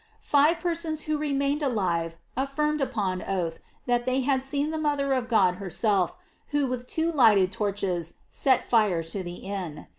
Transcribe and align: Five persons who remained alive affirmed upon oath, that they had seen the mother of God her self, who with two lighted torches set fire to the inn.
Five 0.23 0.59
persons 0.59 1.01
who 1.01 1.19
remained 1.19 1.61
alive 1.61 2.15
affirmed 2.35 2.81
upon 2.81 3.21
oath, 3.21 3.59
that 3.85 4.07
they 4.07 4.21
had 4.21 4.41
seen 4.41 4.71
the 4.71 4.79
mother 4.79 5.13
of 5.13 5.29
God 5.29 5.57
her 5.57 5.69
self, 5.69 6.17
who 6.47 6.65
with 6.65 6.87
two 6.87 7.11
lighted 7.11 7.51
torches 7.51 8.15
set 8.27 8.67
fire 8.67 9.03
to 9.03 9.21
the 9.21 9.35
inn. 9.35 9.85